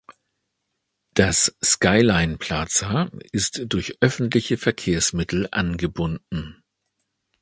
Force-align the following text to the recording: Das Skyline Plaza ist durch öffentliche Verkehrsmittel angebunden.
Das 1.13 1.55
Skyline 1.63 2.39
Plaza 2.39 3.11
ist 3.33 3.61
durch 3.67 3.97
öffentliche 4.01 4.57
Verkehrsmittel 4.57 5.47
angebunden. 5.51 6.63